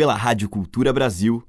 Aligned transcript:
pela 0.00 0.14
Rádio 0.14 0.48
Cultura 0.48 0.94
Brasil. 0.94 1.44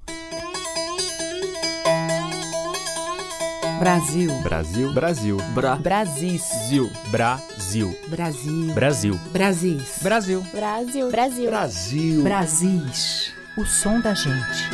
Brasil. 3.80 4.30
Brasil. 4.44 4.94
Brasil. 4.94 5.38
Bra. 5.56 5.78
Brasis. 5.78 6.42
Zil. 6.68 6.92
Brasil. 7.12 7.98
Brasil. 8.10 8.74
Brasil. 8.74 9.20
Brasis. 9.32 10.00
Brasil. 10.04 10.44
Brasil. 10.52 11.10
Brasil. 11.10 11.50
Brasil. 11.50 12.24
Brasis. 12.24 13.34
O 13.58 13.64
som 13.64 14.02
da 14.02 14.14
gente. 14.14 14.70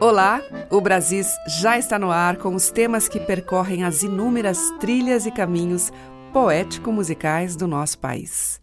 Olá, 0.00 0.40
o 0.70 0.80
Brasis 0.80 1.28
já 1.60 1.76
está 1.78 1.98
no 1.98 2.10
ar 2.10 2.36
com 2.36 2.54
os 2.54 2.70
temas 2.70 3.08
que 3.08 3.18
percorrem 3.18 3.84
as 3.84 4.02
inúmeras 4.02 4.58
trilhas 4.78 5.26
e 5.26 5.30
caminhos 5.30 5.92
poético-musicais 6.32 7.56
do 7.56 7.66
nosso 7.66 7.98
país. 7.98 8.60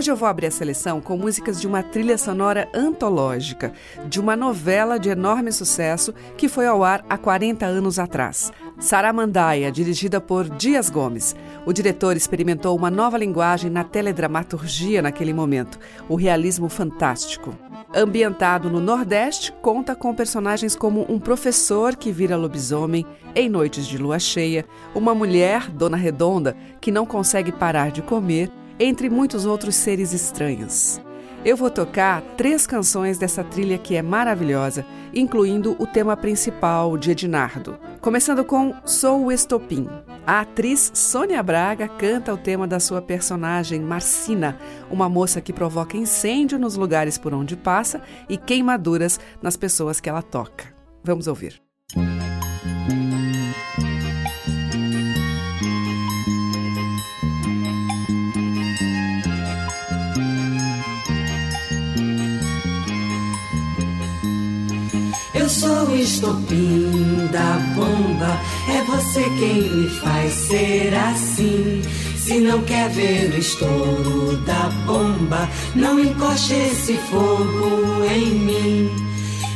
Hoje 0.00 0.10
eu 0.10 0.16
vou 0.16 0.26
abrir 0.26 0.46
a 0.46 0.50
seleção 0.50 0.98
com 0.98 1.14
músicas 1.14 1.60
de 1.60 1.66
uma 1.66 1.82
trilha 1.82 2.16
sonora 2.16 2.66
antológica, 2.72 3.70
de 4.08 4.18
uma 4.18 4.34
novela 4.34 4.98
de 4.98 5.10
enorme 5.10 5.52
sucesso 5.52 6.14
que 6.38 6.48
foi 6.48 6.66
ao 6.66 6.82
ar 6.82 7.04
há 7.06 7.18
40 7.18 7.66
anos 7.66 7.98
atrás. 7.98 8.50
Saramandaia, 8.78 9.70
dirigida 9.70 10.18
por 10.18 10.48
Dias 10.48 10.88
Gomes. 10.88 11.36
O 11.66 11.72
diretor 11.74 12.16
experimentou 12.16 12.74
uma 12.74 12.90
nova 12.90 13.18
linguagem 13.18 13.70
na 13.70 13.84
teledramaturgia 13.84 15.02
naquele 15.02 15.34
momento, 15.34 15.78
o 16.08 16.14
realismo 16.14 16.70
fantástico. 16.70 17.54
Ambientado 17.94 18.70
no 18.70 18.80
Nordeste, 18.80 19.52
conta 19.60 19.94
com 19.94 20.14
personagens 20.14 20.74
como 20.74 21.04
um 21.10 21.18
professor 21.18 21.94
que 21.94 22.10
vira 22.10 22.38
lobisomem 22.38 23.04
em 23.34 23.50
noites 23.50 23.86
de 23.86 23.98
lua 23.98 24.18
cheia, 24.18 24.64
uma 24.94 25.14
mulher, 25.14 25.70
Dona 25.70 25.98
Redonda, 25.98 26.56
que 26.80 26.90
não 26.90 27.04
consegue 27.04 27.52
parar 27.52 27.90
de 27.90 28.00
comer, 28.00 28.50
entre 28.80 29.10
muitos 29.10 29.44
outros 29.44 29.76
seres 29.76 30.12
estranhos. 30.14 31.00
Eu 31.44 31.56
vou 31.56 31.70
tocar 31.70 32.20
três 32.36 32.66
canções 32.66 33.16
dessa 33.16 33.42
trilha 33.42 33.78
que 33.78 33.96
é 33.96 34.02
maravilhosa, 34.02 34.84
incluindo 35.14 35.74
o 35.78 35.86
tema 35.86 36.16
principal 36.16 36.98
de 36.98 37.12
Ednardo. 37.12 37.78
Começando 38.00 38.44
com 38.44 38.74
Sou 38.84 39.24
o 39.26 39.32
Estopim. 39.32 39.88
A 40.26 40.40
atriz 40.40 40.90
Sônia 40.94 41.42
Braga 41.42 41.88
canta 41.88 42.34
o 42.34 42.36
tema 42.36 42.66
da 42.66 42.78
sua 42.78 43.00
personagem 43.00 43.80
Marcina, 43.80 44.58
uma 44.90 45.08
moça 45.08 45.40
que 45.40 45.52
provoca 45.52 45.96
incêndio 45.96 46.58
nos 46.58 46.76
lugares 46.76 47.16
por 47.16 47.32
onde 47.32 47.56
passa 47.56 48.02
e 48.28 48.36
queimaduras 48.36 49.18
nas 49.40 49.56
pessoas 49.56 49.98
que 49.98 50.08
ela 50.10 50.22
toca. 50.22 50.74
Vamos 51.02 51.26
ouvir. 51.26 51.69
Sou 65.50 65.86
o 65.88 65.96
estopim 65.96 67.28
da 67.32 67.58
bomba, 67.74 68.40
é 68.68 68.84
você 68.84 69.22
quem 69.22 69.62
me 69.62 69.88
faz 69.88 70.32
ser 70.32 70.94
assim. 70.94 71.82
Se 72.16 72.38
não 72.38 72.62
quer 72.62 72.88
ver 72.90 73.34
o 73.34 73.38
estouro 73.38 74.36
da 74.46 74.70
bomba, 74.86 75.48
não 75.74 75.98
encoste 75.98 76.54
esse 76.54 76.94
fogo 77.10 78.04
em 78.04 78.30
mim. 78.30 78.90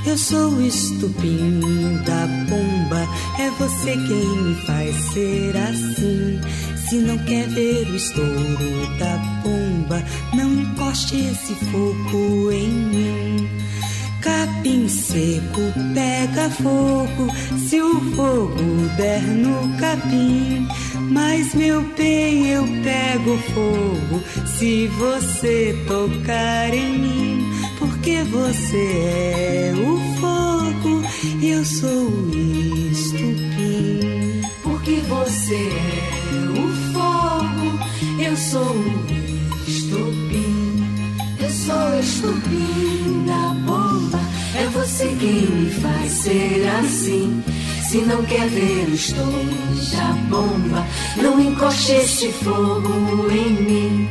Eu 0.04 0.18
sou 0.18 0.50
o 0.50 0.66
estupim 0.66 1.60
da 2.04 2.26
bomba, 2.48 3.08
é 3.38 3.50
você 3.50 3.92
quem 3.92 4.42
me 4.42 4.54
faz 4.66 4.96
ser 5.12 5.56
assim. 5.56 6.40
Se 6.88 6.96
não 6.96 7.16
quer 7.18 7.46
ver 7.48 7.88
o 7.88 7.94
estouro 7.94 8.98
da 8.98 9.16
bomba, 9.44 10.02
não 10.34 10.52
encoste 10.52 11.16
esse 11.16 11.54
fogo 11.70 12.50
em 12.50 12.68
mim. 12.68 13.43
Capim 14.24 14.88
seco 14.88 15.60
pega 15.92 16.48
fogo 16.48 17.28
se 17.68 17.78
o 17.78 18.00
fogo 18.16 18.88
der 18.96 19.20
no 19.20 19.76
capim. 19.76 20.66
Mas 21.10 21.54
meu 21.54 21.82
bem, 21.94 22.48
eu 22.48 22.64
pego 22.82 23.36
fogo 23.52 24.22
se 24.46 24.86
você 24.86 25.76
tocar 25.86 26.72
em 26.72 26.98
mim. 27.00 27.50
Porque 27.78 28.22
você 28.22 28.76
é 28.78 29.74
o 29.76 29.98
fogo 30.18 31.04
e 31.42 31.50
eu 31.50 31.62
sou 31.62 32.08
o 32.08 32.30
estupim. 32.90 34.40
Porque 34.62 35.02
você 35.06 35.68
é 36.32 36.60
o 36.60 36.94
fogo, 36.94 37.78
eu 38.18 38.34
sou 38.38 38.74
o 38.74 39.23
sou 41.74 41.90
o 41.90 42.00
estupim 42.00 43.24
da 43.26 43.54
bomba, 43.66 44.20
é 44.56 44.66
você 44.66 45.06
quem 45.18 45.46
me 45.46 45.70
faz 45.70 46.12
ser 46.12 46.68
assim. 46.78 47.42
Se 47.88 47.98
não 47.98 48.24
quer 48.24 48.48
ver 48.48 48.88
o 48.88 48.94
estouro 48.94 49.46
da 49.92 50.12
bomba, 50.28 50.86
não 51.16 51.40
encoste 51.40 51.92
este 51.92 52.32
fogo 52.32 53.30
em 53.30 53.50
mim. 53.62 54.08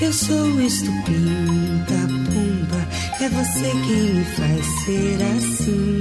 Eu 0.00 0.12
sou 0.12 0.36
o 0.36 0.60
estupim 0.62 1.84
da 1.88 2.06
bomba, 2.30 2.88
é 3.20 3.28
você 3.28 3.70
quem 3.86 4.14
me 4.14 4.24
faz 4.24 4.66
ser 4.84 5.18
assim. 5.36 6.00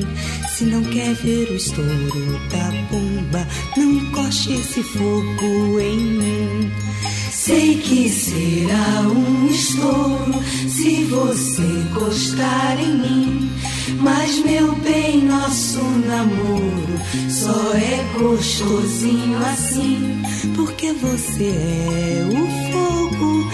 Se 0.54 0.66
não 0.66 0.84
quer 0.84 1.14
ver 1.16 1.50
o 1.50 1.56
estouro 1.56 2.40
da 2.52 2.72
bomba, 2.90 3.48
não 3.76 3.92
encoste 3.92 4.54
esse 4.54 4.84
fogo 4.84 5.80
em 5.80 5.98
mim. 5.98 6.72
Sei 7.46 7.76
que 7.76 8.08
será 8.08 9.02
um 9.02 9.48
estouro 9.48 10.34
se 10.66 11.04
você 11.04 11.84
gostar 11.94 12.80
em 12.80 13.00
mim. 13.00 13.52
Mas, 14.00 14.40
meu 14.46 14.74
bem, 14.76 15.26
nosso 15.26 15.84
namoro 15.84 16.98
só 17.30 17.74
é 17.74 18.18
gostosinho 18.18 19.38
assim. 19.46 20.22
Porque 20.56 20.94
você 20.94 21.50
é 21.50 22.26
o 22.32 22.72
fogo 22.72 23.52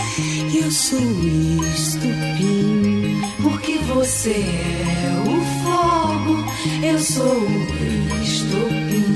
e 0.54 0.58
eu 0.60 0.72
sou 0.72 1.00
o 1.00 1.66
estupim. 1.74 3.20
Porque 3.42 3.80
você 3.92 4.36
é 4.36 5.24
o 5.26 5.64
fogo, 5.64 6.46
eu 6.84 7.00
sou 7.00 7.42
o 7.42 8.22
estupim. 8.22 9.09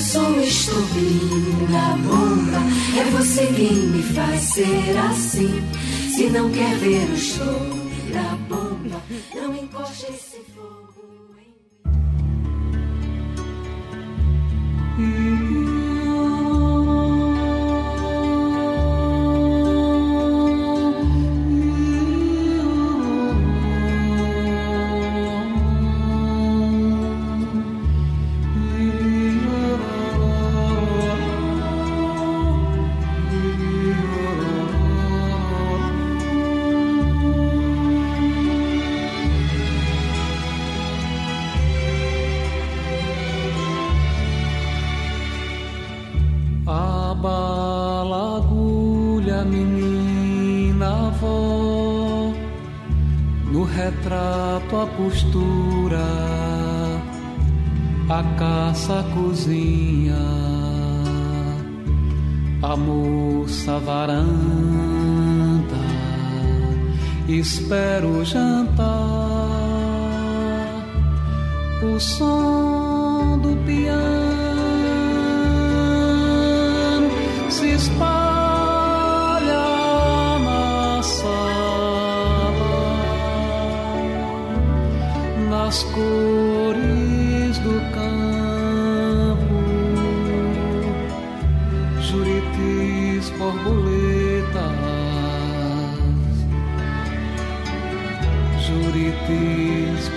Sou 0.00 0.30
o 0.30 0.40
estupim 0.40 1.66
da 1.72 1.96
bomba, 1.96 2.58
é 2.98 3.04
você 3.10 3.46
quem 3.48 3.74
me 3.74 4.02
faz 4.14 4.40
ser 4.42 4.96
assim. 4.96 5.60
Se 6.14 6.30
não 6.30 6.50
quer 6.52 6.76
ver 6.76 7.10
o 7.10 7.14
estouro 7.14 7.90
da 8.12 8.36
bomba, 8.48 9.02
não 9.34 9.54
encoste 9.56 10.12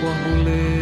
juritis, 0.02 0.12
borboletas. 0.24 0.81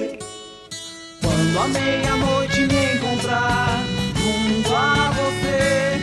Quando 1.53 1.75
à 1.75 1.79
meia-noite 1.79 2.61
me 2.61 2.95
encontrar 2.95 3.83
junto 4.15 4.73
a 4.73 5.11
você, 5.11 5.99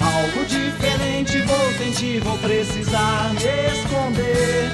algo 0.00 0.46
diferente 0.46 1.42
vou 1.42 1.72
sentir, 1.74 2.20
vou 2.20 2.38
precisar 2.38 3.34
me 3.34 3.44
esconder. 3.76 4.70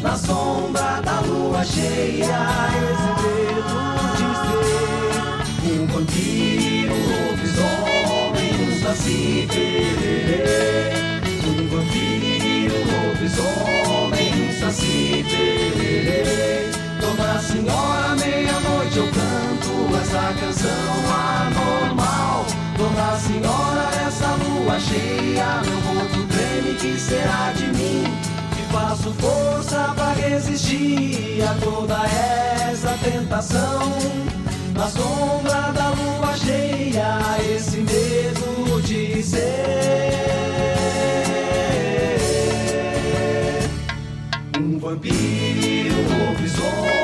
Na 0.00 0.16
sombra 0.16 1.00
da 1.02 1.20
lua 1.22 1.64
cheia, 1.64 2.38
esse 2.92 3.10
medo 3.24 3.76
de 4.14 4.28
ser 5.64 5.72
um 5.72 5.86
vampiro, 5.88 6.94
um 6.94 7.04
lobisomem, 7.30 8.52
um 8.62 8.72
saci 8.80 9.48
pererê. 9.50 10.92
Um 11.48 11.66
vampiro, 11.68 12.76
um 12.76 12.84
lobisomem, 13.08 14.30
um 14.34 14.52
saci 14.60 15.24
pererê. 15.28 16.70
Dona 17.00 17.40
Senhora, 17.40 17.94
eu 18.24 18.43
essa 20.00 20.34
canção 20.40 20.94
anormal. 21.10 22.46
Dona 22.76 23.16
Senhora, 23.18 23.90
essa 24.06 24.34
lua 24.36 24.78
cheia, 24.80 25.62
meu 25.64 25.80
rosto 25.80 26.26
treme, 26.28 26.74
que 26.78 26.98
será 26.98 27.52
de 27.52 27.66
mim? 27.68 28.04
Que 28.54 28.62
faço 28.72 29.12
força 29.14 29.92
para 29.96 30.12
resistir 30.14 31.42
a 31.42 31.54
toda 31.64 32.04
essa 32.06 32.96
tentação. 33.02 33.92
Na 34.74 34.88
sombra 34.88 35.72
da 35.72 35.90
lua 35.90 36.36
cheia, 36.36 37.18
esse 37.54 37.78
medo 37.78 38.82
de 38.82 39.22
ser. 39.22 39.44
Um 44.58 44.78
vampiro, 44.78 45.96
lobisomem, 46.18 47.03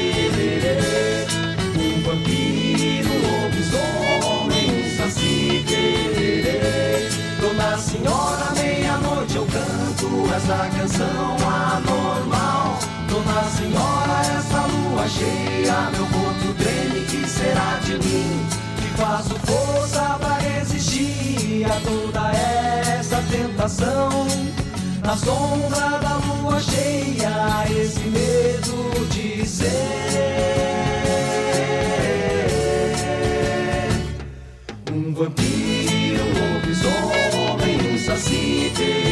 essa 10.41 10.69
canção 10.75 11.37
anormal. 11.47 12.79
Dona 13.07 13.43
Senhora, 13.43 14.21
essa 14.37 14.65
lua 14.65 15.07
cheia, 15.07 15.91
meu 15.91 16.05
corpo 16.07 16.53
treme, 16.57 17.05
que 17.05 17.27
será 17.27 17.79
de 17.83 17.93
mim? 17.93 18.47
Que 18.77 18.87
faço 18.99 19.35
força 19.45 20.17
pra 20.19 20.37
resistir 20.39 21.65
a 21.65 21.79
toda 21.81 22.31
essa 22.31 23.23
tentação. 23.29 24.09
Na 25.03 25.15
sombra 25.15 25.99
da 25.99 26.15
lua 26.25 26.59
cheia, 26.59 27.65
esse 27.69 27.99
medo 27.99 29.05
de 29.09 29.45
ser 29.47 29.67
um 34.91 35.13
vampiro, 35.13 36.23
um 36.23 36.55
lobisomem, 36.55 37.75
assim 37.75 37.93
um 37.93 37.97
saci. 37.99 39.10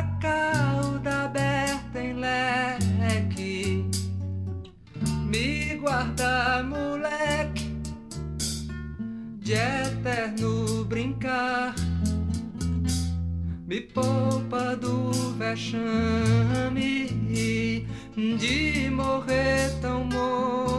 a 0.00 0.02
cauda 0.18 1.24
aberta 1.24 2.00
em 2.00 2.14
leque. 2.14 3.84
Me 5.26 5.76
guarda, 5.76 6.62
moleque, 6.62 7.76
de 9.40 9.52
eterno 9.52 10.84
brincar. 10.86 11.74
Me 13.66 13.80
poupa 13.82 14.74
do 14.74 15.12
vexame 15.36 17.08
de 18.16 18.90
morrer 18.90 19.70
tão 19.82 20.04
morto. 20.04 20.69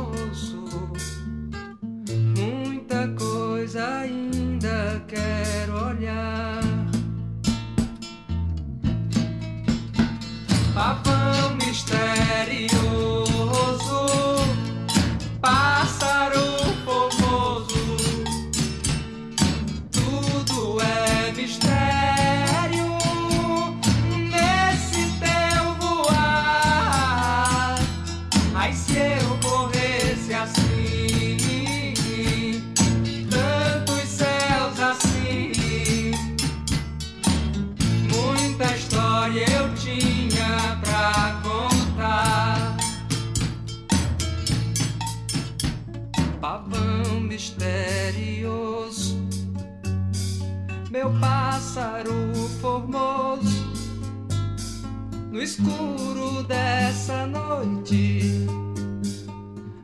escuro 55.41 56.43
dessa 56.43 57.25
noite 57.25 58.45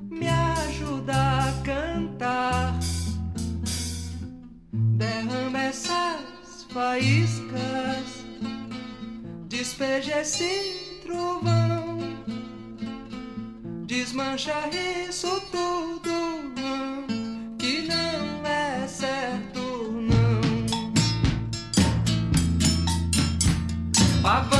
me 0.09 0.27
ajuda 0.27 1.13
a 1.13 1.51
cantar. 1.63 2.77
Derrama 4.71 5.59
essas 5.59 6.65
faíscas, 6.69 8.25
despeja 9.47 10.21
esse 10.21 10.99
trovão, 11.03 11.97
desmancha 13.85 14.53
isso 15.09 15.41
tudo 15.51 17.07
que 17.57 17.87
não 17.87 18.45
é 18.45 18.87
certo, 18.87 19.59
não. 19.91 20.37
Pavão 24.21 24.56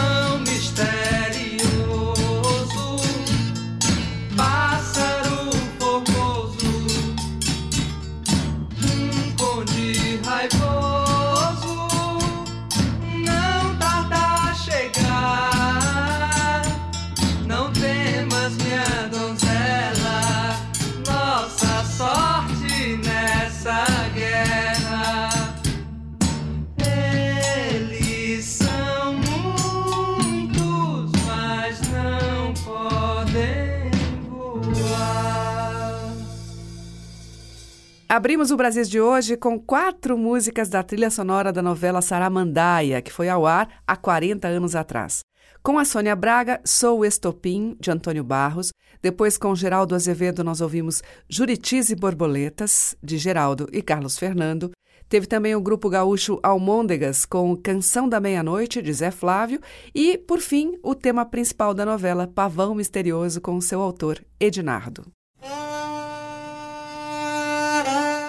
Abrimos 38.17 38.49
o 38.49 38.57
Brasil 38.57 38.81
de 38.81 38.99
hoje 38.99 39.37
com 39.37 39.59
quatro 39.59 40.17
músicas 40.17 40.69
da 40.69 40.81
trilha 40.81 41.11
sonora 41.11 41.53
da 41.53 41.61
novela 41.61 42.01
Saramandaia, 42.01 42.99
que 42.99 43.13
foi 43.13 43.29
ao 43.29 43.45
ar 43.45 43.69
há 43.85 43.95
40 43.95 44.47
anos 44.47 44.75
atrás. 44.75 45.19
Com 45.61 45.77
a 45.77 45.85
Sônia 45.85 46.15
Braga, 46.15 46.59
Sou 46.65 47.05
Estopim, 47.05 47.77
de 47.79 47.91
Antônio 47.91 48.23
Barros. 48.23 48.71
Depois, 49.03 49.37
com 49.37 49.53
Geraldo 49.53 49.93
Azevedo, 49.93 50.43
nós 50.43 50.61
ouvimos 50.61 51.03
Juritis 51.29 51.91
e 51.91 51.95
Borboletas, 51.95 52.97
de 53.03 53.19
Geraldo 53.19 53.69
e 53.71 53.83
Carlos 53.83 54.17
Fernando. 54.17 54.71
Teve 55.07 55.27
também 55.27 55.55
o 55.55 55.61
grupo 55.61 55.87
gaúcho 55.87 56.39
Almôndegas, 56.41 57.23
com 57.23 57.55
Canção 57.55 58.09
da 58.09 58.19
Meia-Noite, 58.19 58.81
de 58.81 58.93
Zé 58.93 59.11
Flávio. 59.11 59.61
E, 59.93 60.17
por 60.17 60.39
fim, 60.39 60.73
o 60.81 60.95
tema 60.95 61.23
principal 61.23 61.71
da 61.71 61.85
novela, 61.85 62.25
Pavão 62.25 62.73
Misterioso, 62.73 63.39
com 63.39 63.61
seu 63.61 63.79
autor, 63.79 64.19
Ednardo. 64.39 65.05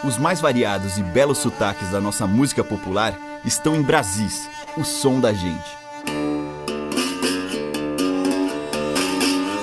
Os 0.04 0.16
mais 0.16 0.40
variados 0.40 0.96
e 0.96 1.02
belos 1.02 1.38
sotaques 1.38 1.90
da 1.90 2.00
nossa 2.00 2.24
música 2.24 2.62
popular 2.62 3.18
estão 3.44 3.74
em 3.74 3.82
Brasis, 3.82 4.48
o 4.76 4.84
som 4.84 5.20
da 5.20 5.32
gente. 5.32 5.76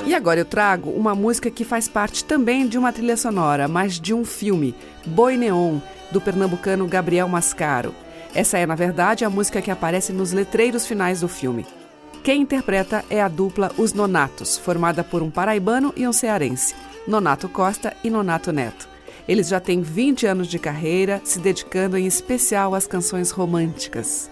E 0.05 0.13
agora 0.13 0.41
eu 0.41 0.45
trago 0.45 0.89
uma 0.89 1.15
música 1.15 1.49
que 1.49 1.63
faz 1.63 1.87
parte 1.87 2.23
também 2.23 2.67
de 2.67 2.77
uma 2.77 2.91
trilha 2.91 3.15
sonora, 3.15 3.67
mas 3.69 3.97
de 3.97 4.13
um 4.13 4.25
filme, 4.25 4.75
Boi 5.05 5.37
Neon, 5.37 5.79
do 6.11 6.19
pernambucano 6.19 6.85
Gabriel 6.85 7.29
Mascaro. 7.29 7.95
Essa 8.33 8.57
é, 8.57 8.65
na 8.65 8.75
verdade, 8.75 9.23
a 9.23 9.29
música 9.29 9.61
que 9.61 9.71
aparece 9.71 10.11
nos 10.11 10.33
letreiros 10.33 10.85
finais 10.85 11.21
do 11.21 11.29
filme. 11.29 11.65
Quem 12.23 12.41
interpreta 12.41 13.05
é 13.09 13.21
a 13.21 13.29
dupla 13.29 13.71
Os 13.77 13.93
Nonatos, 13.93 14.57
formada 14.57 15.01
por 15.01 15.23
um 15.23 15.31
paraibano 15.31 15.93
e 15.95 16.05
um 16.05 16.11
cearense, 16.11 16.75
Nonato 17.07 17.47
Costa 17.47 17.95
e 18.03 18.09
Nonato 18.09 18.51
Neto. 18.51 18.94
Eles 19.27 19.47
já 19.47 19.59
têm 19.59 19.81
20 19.81 20.27
anos 20.27 20.47
de 20.47 20.59
carreira, 20.59 21.21
se 21.23 21.39
dedicando 21.39 21.97
em 21.97 22.05
especial 22.05 22.75
às 22.75 22.85
canções 22.85 23.31
românticas. 23.31 24.29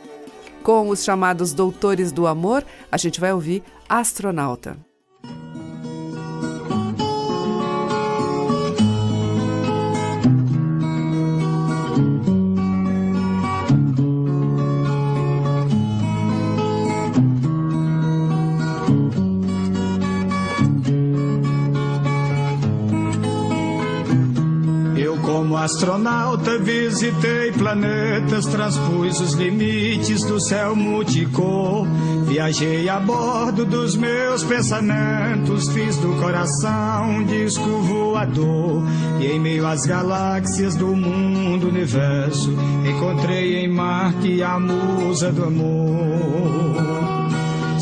Com 0.63 0.89
os 0.89 1.03
chamados 1.03 1.53
Doutores 1.53 2.12
do 2.12 2.27
Amor, 2.27 2.63
a 2.91 2.97
gente 2.97 3.19
vai 3.19 3.33
ouvir 3.33 3.63
Astronauta. 3.89 4.77
Astronauta 25.63 26.58
visitei 26.58 27.51
planetas, 27.53 28.46
transpus 28.48 29.20
os 29.22 29.34
limites 29.34 30.24
do 30.25 30.39
céu 30.39 30.75
multicor. 30.75 31.88
Viajei 32.25 32.89
a 32.89 33.00
bordo 33.00 33.65
dos 33.65 33.96
meus 33.96 34.43
pensamentos, 34.43 35.70
fiz 35.70 35.96
do 35.98 36.15
coração 36.20 37.10
um 37.10 37.25
disco 37.25 37.70
voador. 37.82 38.84
E 39.22 39.27
em 39.27 39.39
meio 39.39 39.65
às 39.65 39.86
galáxias 39.86 40.75
do 40.75 40.88
mundo 40.88 41.70
universo, 41.70 42.51
encontrei 42.86 43.63
em 43.63 43.67
Marte 43.70 44.43
a 44.43 44.60
musa 44.60 45.32
do 45.32 45.46
amor. 45.46 47.12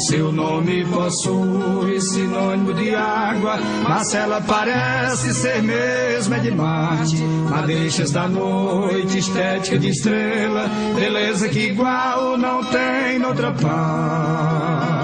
Seu 0.07 0.31
nome 0.31 0.83
possui 0.85 2.01
sinônimo 2.01 2.73
de 2.73 2.95
água, 2.95 3.57
mas 3.83 4.13
ela 4.13 4.41
parece 4.41 5.33
ser 5.33 5.61
mesmo 5.61 6.33
é 6.33 6.39
de 6.39 6.51
Marte. 6.51 7.17
Madeixas 7.21 8.11
da 8.11 8.27
noite, 8.27 9.19
estética 9.19 9.77
de 9.77 9.89
estrela, 9.89 10.69
beleza 10.95 11.49
que 11.49 11.67
igual 11.67 12.37
não 12.37 12.63
tem 12.63 13.19
noutra 13.19 13.51
parte. 13.51 15.00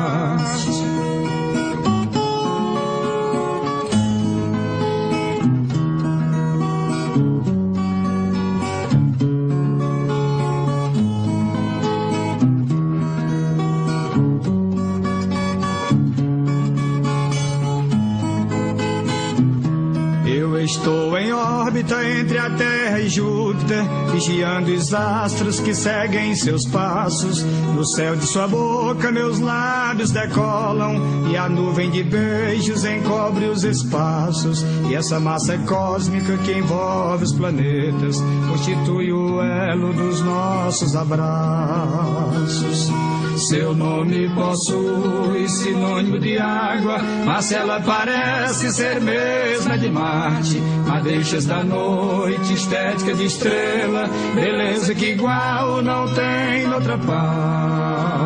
Estou 20.68 21.18
em 21.18 21.32
órbita 21.32 22.06
entre 22.06 22.38
a 22.38 22.50
Terra 22.50 22.76
e 23.00 23.10
Júpiter, 23.10 23.83
vigiando 24.12 24.72
os 24.72 24.94
astros 24.94 25.60
que 25.60 25.74
seguem 25.74 26.36
seus 26.36 26.66
passos. 26.66 27.44
No 27.75 27.86
céu 27.86 28.16
de 28.16 28.25
sua 28.25 28.48
boca, 28.48 29.12
meus 29.12 29.40
lábios 29.40 30.12
decolam, 30.12 31.29
e 31.29 31.38
a 31.38 31.48
nuvem 31.50 31.90
de 31.90 32.03
beijos 32.03 32.86
encobre 32.86 33.46
os 33.46 33.64
espaços. 33.64 34.64
E 34.90 34.96
essa 34.96 35.20
massa 35.20 35.57
cósmica 35.60 36.38
que 36.38 36.53
envolve 36.53 37.24
os 37.24 37.33
planetas 37.33 38.22
constitui 38.50 39.12
o 39.12 39.42
elo 39.42 39.94
dos 39.94 40.22
nossos 40.22 40.96
abraços. 40.96 42.92
Seu 43.38 43.75
nome 43.75 44.33
possui 44.33 45.48
sinônimo 45.48 46.18
de 46.18 46.40
água, 46.40 46.98
mas 47.24 47.51
ela 47.51 47.79
parece 47.79 48.72
ser 48.74 49.00
mesma 49.00 49.77
de 49.77 49.92
Marte. 49.92 50.60
Madeixas 50.88 51.46
da 51.46 51.64
noite, 51.64 52.53
estética 52.87 53.13
de 53.13 53.25
estrela, 53.25 54.09
beleza 54.33 54.95
que 54.95 55.07
igual 55.07 55.81
não 55.81 56.07
tem 56.13 56.67
noutra 56.67 56.97
parte. 56.97 58.17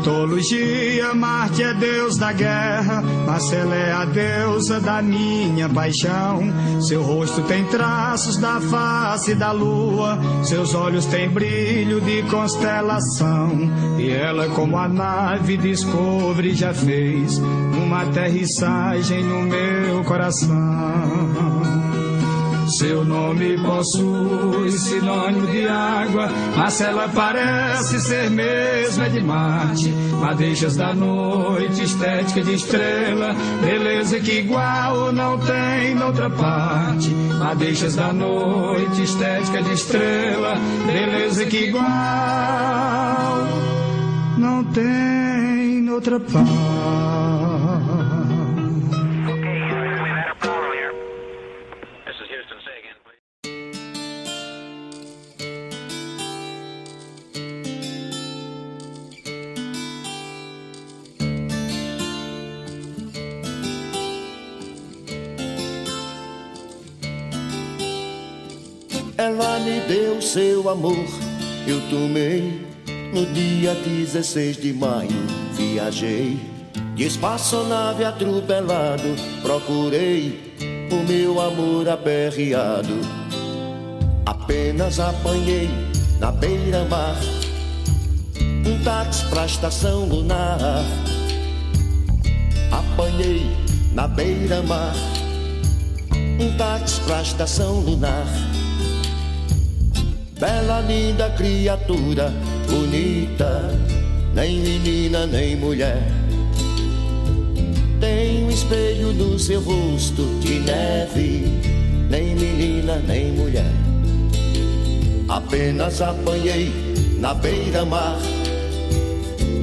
Mitologia, 0.00 1.14
Marte 1.14 1.62
é 1.62 1.74
deus 1.74 2.16
da 2.16 2.32
guerra, 2.32 3.02
Marcela 3.26 3.74
é 3.74 3.92
a 3.92 4.04
deusa 4.06 4.80
da 4.80 5.02
minha 5.02 5.68
paixão. 5.68 6.40
Seu 6.80 7.02
rosto 7.02 7.42
tem 7.42 7.64
traços 7.66 8.38
da 8.38 8.60
face 8.60 9.34
da 9.34 9.52
lua, 9.52 10.18
seus 10.42 10.74
olhos 10.74 11.04
têm 11.04 11.28
brilho 11.28 12.00
de 12.00 12.22
constelação. 12.24 13.50
E 13.98 14.10
ela, 14.10 14.48
como 14.48 14.78
a 14.78 14.88
nave 14.88 15.58
Discovery 15.58 16.54
já 16.54 16.72
fez, 16.72 17.38
uma 17.38 18.02
aterrissagem 18.02 19.22
no 19.22 19.42
meu 19.42 20.02
coração. 20.04 21.99
Seu 22.70 23.04
nome 23.04 23.60
possui 23.62 24.70
sinônimo 24.70 25.46
de 25.48 25.66
água, 25.66 26.28
mas 26.56 26.80
ela 26.80 27.08
parece 27.08 28.00
ser 28.00 28.30
mesmo 28.30 29.02
é 29.02 29.08
de 29.08 29.20
Marte. 29.20 29.88
Madeixas 30.20 30.76
da 30.76 30.94
noite, 30.94 31.82
estética 31.82 32.42
de 32.42 32.54
estrela, 32.54 33.34
beleza 33.60 34.20
que 34.20 34.38
igual 34.38 35.12
não 35.12 35.36
tem 35.38 35.96
noutra 35.96 36.30
parte. 36.30 37.08
Madeixas 37.40 37.96
da 37.96 38.12
noite, 38.12 39.02
estética 39.02 39.62
de 39.62 39.72
estrela, 39.72 40.54
beleza 40.86 41.44
que 41.46 41.64
igual 41.64 41.82
não 44.38 44.62
tem 44.64 45.82
noutra 45.82 46.20
parte. 46.20 47.89
Me 69.60 69.80
deu 69.80 70.20
seu 70.22 70.68
amor, 70.68 71.06
eu 71.66 71.80
tomei 71.90 72.66
no 73.12 73.26
dia 73.26 73.74
16 73.74 74.56
de 74.56 74.72
maio. 74.72 75.10
Viajei 75.52 76.38
de 76.94 77.04
espaçonave 77.04 78.04
atropelado, 78.04 79.14
procurei 79.42 80.54
o 80.90 80.96
meu 81.10 81.40
amor 81.40 81.88
aperreado. 81.88 83.00
Apenas 84.26 84.98
apanhei 85.00 85.70
na 86.18 86.30
beira-mar 86.30 87.16
um 88.66 88.82
táxi 88.84 89.24
pra 89.26 89.46
estação 89.46 90.04
lunar. 90.04 90.58
Apanhei 92.70 93.46
na 93.92 94.06
beira-mar 94.06 94.94
um 96.40 96.56
táxi 96.56 97.00
pra 97.02 97.22
estação 97.22 97.80
lunar. 97.80 98.49
Bela, 100.40 100.80
linda 100.80 101.28
criatura, 101.36 102.32
bonita, 102.66 103.78
nem 104.32 104.58
menina 104.58 105.26
nem 105.26 105.54
mulher. 105.54 106.02
Tem 108.00 108.44
um 108.44 108.48
espelho 108.48 109.12
no 109.12 109.38
seu 109.38 109.60
rosto 109.60 110.24
de 110.40 110.60
neve, 110.60 111.44
nem 112.08 112.34
menina 112.34 113.02
nem 113.06 113.32
mulher. 113.32 113.70
Apenas 115.28 116.00
apanhei 116.00 116.72
na 117.18 117.34
beira-mar 117.34 118.16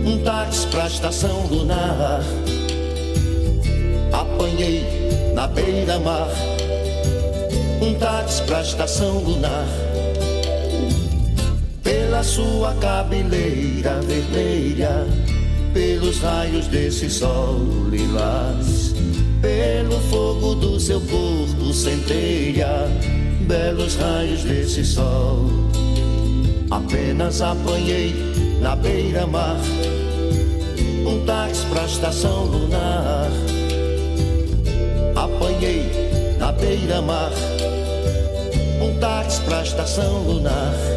um 0.06 0.20
táxi 0.20 0.68
pra 0.68 0.86
estação 0.86 1.48
lunar. 1.48 2.22
Apanhei 4.14 4.86
na 5.34 5.48
beira-mar 5.48 6.30
um 7.82 7.96
táxi 7.96 8.44
pra 8.44 8.62
estação 8.62 9.18
lunar 9.24 9.87
pela 12.18 12.24
sua 12.24 12.74
cabeleira 12.76 14.02
vermelha, 14.02 15.06
pelos 15.72 16.20
raios 16.20 16.66
desse 16.66 17.12
sol 17.12 17.60
lilás, 17.92 18.96
pelo 19.40 20.00
fogo 20.10 20.56
do 20.56 20.80
seu 20.80 21.00
corpo 21.02 21.72
centelha, 21.72 22.88
belos 23.42 23.96
raios 23.98 24.44
desse 24.44 24.84
sol. 24.84 25.46
Apenas 26.72 27.40
apanhei 27.40 28.16
na 28.62 28.76
beira-mar 28.76 29.58
um 31.06 31.24
táxi 31.24 31.68
pra 31.68 31.86
estação 31.86 32.46
lunar. 32.46 33.30
Apanhei 35.16 36.36
na 36.40 36.52
beira-mar 36.52 37.32
um 38.82 39.00
táxi 39.00 39.40
pra 39.42 39.62
estação 39.62 40.24
lunar. 40.24 40.97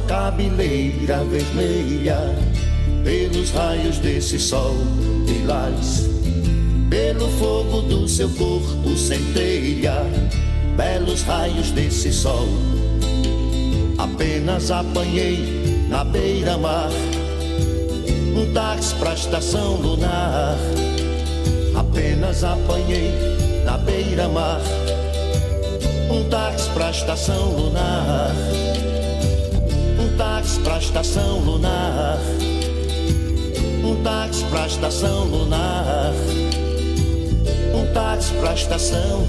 Cabeleira 0.00 1.24
vermelha, 1.24 2.18
pelos 3.04 3.50
raios 3.50 3.98
desse 3.98 4.38
sol 4.38 4.74
lilás, 5.26 6.08
pelo 6.90 7.28
fogo 7.38 7.82
do 7.82 8.08
seu 8.08 8.28
corpo 8.30 8.96
centelha, 8.96 10.04
belos 10.76 11.22
raios 11.22 11.70
desse 11.70 12.12
sol. 12.12 12.48
Apenas 13.98 14.70
apanhei 14.70 15.86
na 15.88 16.04
beira-mar 16.04 16.90
um 18.36 18.52
táxi 18.52 18.94
pra 18.96 19.14
estação 19.14 19.76
lunar. 19.76 20.56
Apenas 21.74 22.44
apanhei 22.44 23.10
na 23.64 23.78
beira-mar 23.78 24.60
um 26.10 26.24
táxi 26.28 26.68
pra 26.70 26.90
estação 26.90 27.56
lunar. 27.56 28.34
Táxi 30.16 30.60
pra 30.60 30.78
estação 30.78 31.40
lunar. 31.40 32.18
Um 33.84 34.02
táxi 34.02 34.44
pra 34.44 34.66
estação 34.66 35.24
lunar. 35.24 36.12
Um 37.74 37.92
táxi 37.92 38.32
pra 38.34 38.54
estação. 38.54 39.26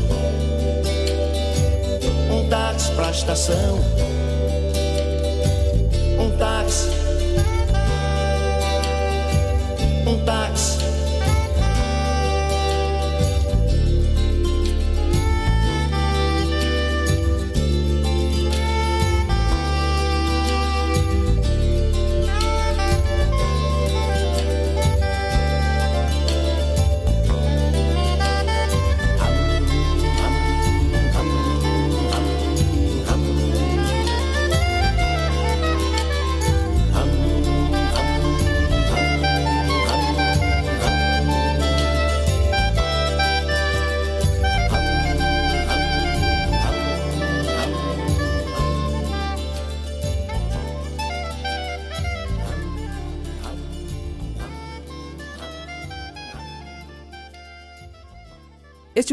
Um 2.32 2.48
táxi 2.48 2.92
pra 2.92 3.12
estação. 3.12 3.80
Um 6.20 6.32
táxi. 6.38 6.90
Um 10.08 10.26
táxi 10.26 10.77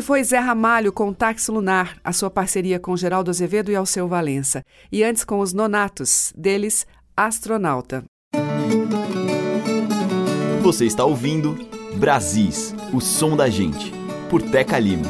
foi 0.04 0.22
Zé 0.22 0.38
Ramalho 0.38 0.92
com 0.92 1.14
Táxi 1.14 1.50
Lunar, 1.50 1.96
a 2.04 2.12
sua 2.12 2.28
parceria 2.28 2.78
com 2.78 2.94
Geraldo 2.94 3.30
Azevedo 3.30 3.72
e 3.72 3.74
Alceu 3.74 4.06
Valença. 4.06 4.62
E 4.92 5.02
antes 5.02 5.24
com 5.24 5.40
os 5.40 5.54
Nonatos, 5.54 6.30
deles 6.36 6.86
Astronauta. 7.16 8.04
Você 10.60 10.84
está 10.84 11.06
ouvindo 11.06 11.56
Brasis, 11.96 12.74
o 12.92 13.00
som 13.00 13.34
da 13.34 13.48
gente, 13.48 13.94
por 14.28 14.42
Teca 14.42 14.78
Lima. 14.78 15.06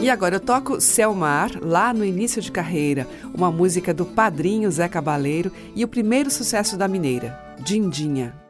E 0.00 0.08
agora 0.08 0.36
eu 0.36 0.40
toco 0.40 0.80
Selmar, 0.80 1.50
lá 1.60 1.92
no 1.92 2.02
início 2.02 2.40
de 2.40 2.50
carreira, 2.50 3.06
uma 3.34 3.50
música 3.52 3.92
do 3.92 4.06
padrinho 4.06 4.70
Zé 4.70 4.88
Cabaleiro 4.88 5.52
e 5.76 5.84
o 5.84 5.88
primeiro 5.88 6.30
sucesso 6.30 6.78
da 6.78 6.88
mineira, 6.88 7.38
Dindinha. 7.60 8.43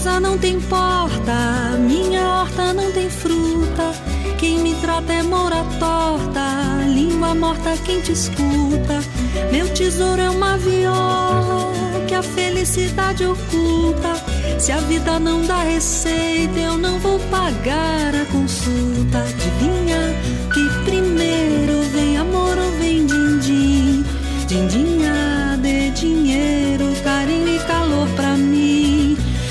Casa 0.00 0.18
não 0.18 0.38
tem 0.38 0.58
porta, 0.58 1.76
minha 1.78 2.26
horta 2.26 2.72
não 2.72 2.90
tem 2.90 3.10
fruta. 3.10 3.92
Quem 4.38 4.58
me 4.60 4.74
trata 4.76 5.12
é 5.12 5.22
mora 5.22 5.62
torta, 5.78 6.40
língua 6.86 7.34
morta 7.34 7.76
quem 7.84 8.00
te 8.00 8.12
escuta. 8.12 8.98
Meu 9.52 9.68
tesouro 9.74 10.22
é 10.22 10.30
uma 10.30 10.56
viola 10.56 11.70
que 12.08 12.14
a 12.14 12.22
felicidade 12.22 13.26
oculta. 13.26 14.14
Se 14.58 14.72
a 14.72 14.78
vida 14.78 15.20
não 15.20 15.44
dá 15.44 15.64
receita, 15.64 16.58
eu 16.58 16.78
não 16.78 16.98
vou 16.98 17.18
pagar 17.30 18.14
a 18.14 18.24
consulta. 18.32 19.18
Adivinha 19.18 20.16
que 20.54 20.90
primeiro 20.90 21.82
vem 21.92 22.16
amor 22.16 22.56
ou 22.56 22.70
vem 22.78 23.04
din-din? 23.04 24.02
Dindinha 24.46 25.58
de 25.60 25.90
dinheiro, 25.90 26.86
carinho 27.04 27.54
e 27.54 27.58
calor 27.66 28.08
pra. 28.16 28.29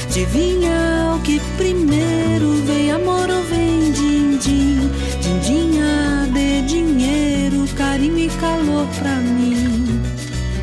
Adivinha 0.10 1.14
o 1.16 1.20
que 1.22 1.40
primeiro 1.56 2.54
vem 2.66 2.92
amor 2.92 3.30
ou 3.30 3.44
vem 3.44 3.92
din-din? 3.92 4.90
Dindinha 5.22 6.28
de 6.34 6.62
dinheiro, 6.64 7.68
carinho 7.78 8.18
e 8.18 8.28
calor 8.28 8.88
pra 8.98 9.16
mim. 9.18 10.02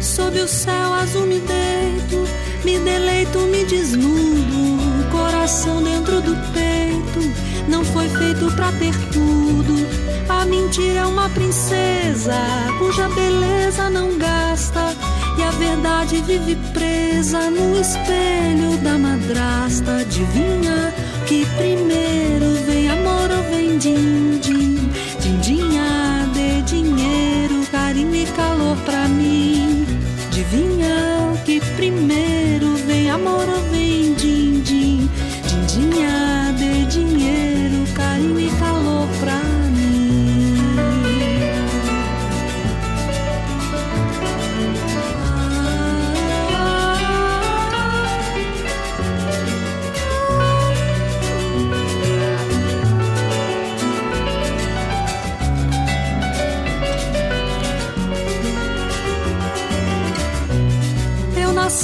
Sob 0.01 0.37
o 0.41 0.49
céu 0.49 0.93
azul 0.95 1.27
me 1.27 1.39
deito 1.39 2.47
me 2.67 2.81
deleito, 2.81 3.39
me 3.43 3.65
desnudo, 3.65 5.09
coração 5.13 5.81
dentro 5.81 6.21
do 6.21 6.35
peito. 6.53 7.71
Não 7.71 7.85
foi 7.85 8.09
feito 8.09 8.53
pra 8.57 8.73
ter 8.73 8.93
tudo. 9.13 9.87
A 10.29 10.45
mentira 10.45 10.99
é 11.01 11.07
uma 11.07 11.29
princesa 11.29 12.35
cuja 12.81 13.09
beleza 13.11 13.89
não 13.89 14.19
gasta. 14.19 14.97
E 15.39 15.43
a 15.43 15.51
verdade 15.51 16.23
vive 16.23 16.57
presa 16.73 17.51
no 17.51 17.79
espelho 17.81 18.77
da 18.83 18.99
madrasta. 18.99 19.99
Adivinha 19.99 20.93
que 21.27 21.45
primeiro 21.57 22.65
vem 22.67 22.89
amor 22.91 23.31
ou 23.31 23.43
vem 23.51 23.79
din-din? 23.79 24.91
Dindinha 25.21 26.29
de 26.33 26.63
dinheiro, 26.63 27.67
carinho 27.71 28.15
e 28.15 28.27
calor 28.27 28.77
pra 28.85 29.07
mim. 29.09 29.87
Adivinha 30.27 31.33
que 31.45 31.61
primeiro 31.77 32.75
vem 32.87 33.11
amor 33.11 33.47
ou 33.49 33.63
vem 33.71 34.15
din-din? 34.15 35.09
Dindinha 35.47 36.16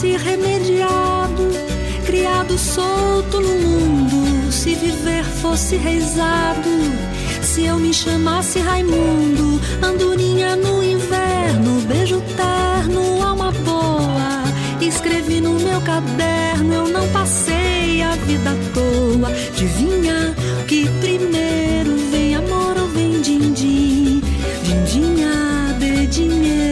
Nasci 0.03 0.17
remediado, 0.17 1.49
criado 2.05 2.59
solto 2.59 3.41
no 3.41 3.55
mundo. 3.55 4.51
Se 4.51 4.75
viver 4.75 5.25
fosse 5.25 5.77
reizado, 5.77 6.69
se 7.41 7.67
eu 7.67 7.77
me 7.77 7.95
chamasse 7.95 8.59
Raimundo, 8.59 9.61
andorinha 9.81 10.57
no 10.57 10.83
inverno, 10.83 11.83
beijo 11.87 12.21
terno, 12.37 13.23
alma 13.23 13.53
boa. 13.53 14.43
Escrevi 14.81 15.41
no 15.41 15.53
meu 15.55 15.81
caderno, 15.83 16.75
eu 16.75 16.89
não 16.89 17.07
passei 17.11 18.03
a 18.03 18.17
vida 18.27 18.51
à 18.51 18.75
toa. 18.75 19.29
Adivinha 19.29 20.35
que 20.67 20.89
primeiro 21.01 21.97
vem 22.11 22.35
amor 22.35 22.77
ou 22.77 22.89
vem 22.89 23.21
din-din? 23.21 24.21
Dindinha 24.65 25.77
de 25.79 26.07
dinheiro, 26.09 26.72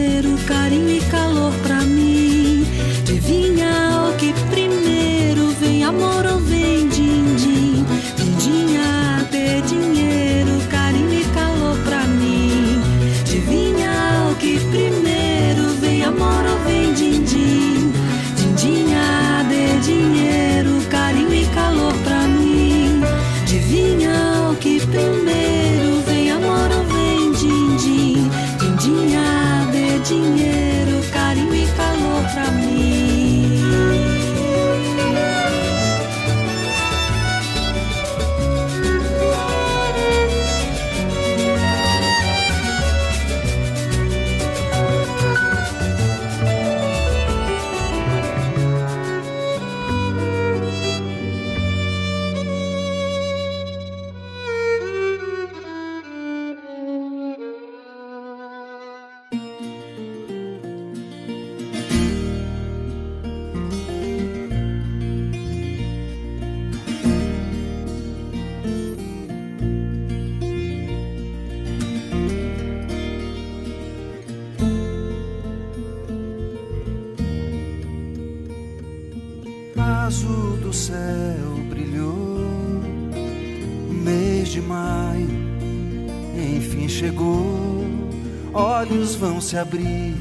se 89.51 89.57
abrir 89.57 90.15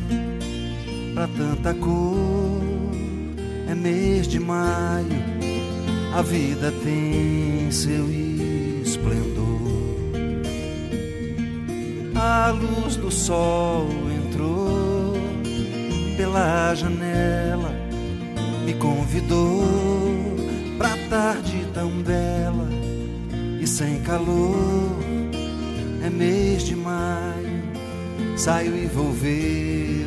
pra 1.15 1.29
tanta 1.29 1.73
cor. 1.73 2.61
É 3.69 3.75
mês 3.77 4.27
de 4.27 4.41
maio, 4.41 5.07
a 6.13 6.21
vida 6.21 6.73
tem 6.83 7.71
seu 7.71 8.11
esplendor. 8.83 9.61
A 12.17 12.51
luz 12.51 12.97
do 12.97 13.09
sol 13.09 13.60
saio 28.41 28.75
e 28.75 28.87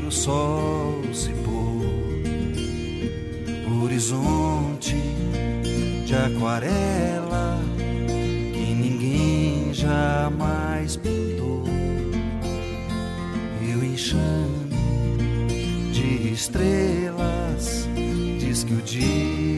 o 0.08 0.10
sol 0.10 1.04
se 1.13 1.30
pôr. 1.46 1.86
Horizonte 3.84 4.96
de 6.04 6.15
aquarela 6.15 7.60
que 8.08 8.74
ninguém 8.74 9.72
jamais 9.72 10.98
pintou. 10.98 11.63
E 13.62 13.76
o 13.76 13.86
enxame 13.86 14.72
de 15.91 16.34
estrelas 16.34 17.88
diz 18.39 18.63
que 18.63 18.74
o 18.74 18.82
dia 18.82 19.52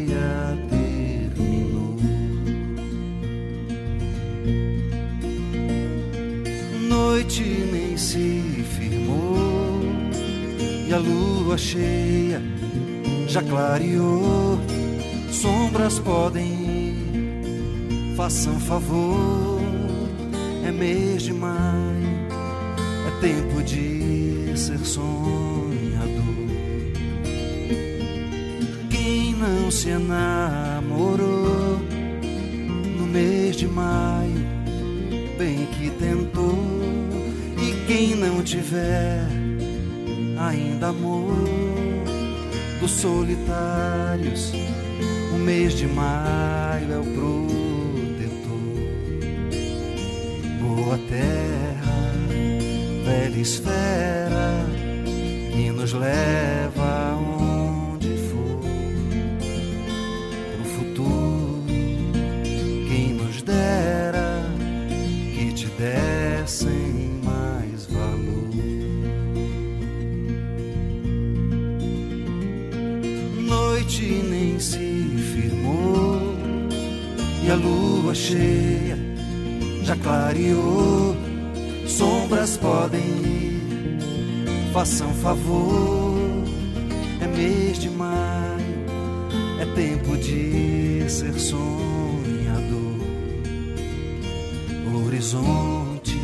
lua 11.55 11.57
cheia 11.57 12.41
já 13.27 13.41
clareou. 13.41 14.59
Sombras 15.31 15.99
podem 15.99 16.45
ir, 16.45 18.15
façam 18.15 18.59
favor. 18.59 19.61
É 20.65 20.71
mês 20.71 21.23
de 21.23 21.33
maio, 21.33 22.27
é 23.07 23.21
tempo 23.21 23.63
de 23.63 24.53
ser 24.57 24.79
sonhador. 24.79 26.25
Quem 28.89 29.33
não 29.35 29.69
se 29.69 29.89
enamorou 29.89 31.79
no 32.97 33.05
mês 33.05 33.55
de 33.55 33.67
maio, 33.67 34.45
bem 35.37 35.67
que 35.77 35.89
tentou. 35.91 36.57
E 37.61 37.85
quem 37.87 38.15
não 38.15 38.43
tiver 38.43 39.34
ainda 40.37 40.87
amor 40.87 41.47
dos 42.79 42.91
solitários, 42.91 44.51
o 45.33 45.37
mês 45.37 45.73
de 45.73 45.87
maio 45.87 46.93
é 46.93 46.99
o 46.99 47.03
protetor. 47.03 48.55
Boa 50.61 50.97
terra, 51.09 52.13
velha 53.05 53.39
esfera, 53.39 54.65
que 55.51 55.71
nos 55.71 55.93
leva 55.93 57.14
a 77.55 77.57
lua 77.57 78.13
cheia 78.13 78.97
já 79.83 79.95
clareou. 79.95 81.15
Sombras 81.87 82.57
podem 82.57 83.01
ir, 83.01 84.71
façam 84.73 85.13
favor. 85.13 86.17
É 87.21 87.27
mês 87.27 87.79
de 87.79 87.89
maio, 87.89 88.85
é 89.61 89.65
tempo 89.73 90.17
de 90.17 91.09
ser 91.09 91.33
sonhador. 91.39 92.95
Horizonte 95.05 96.17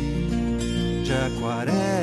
de 1.04 1.12
aquarela 1.12 2.01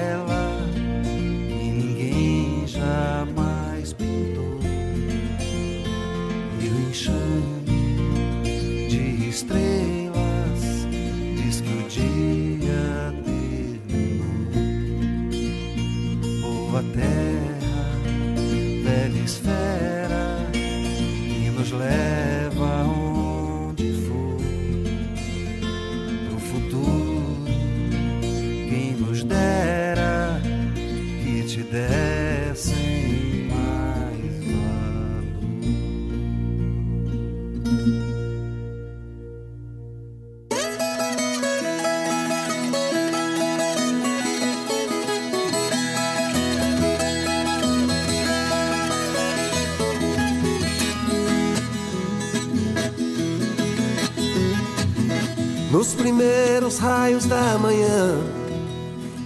raios 57.10 57.26
da 57.26 57.58
manhã, 57.58 58.20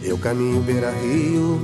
eu 0.02 0.18
caminho 0.18 0.62
beira-rio, 0.62 1.60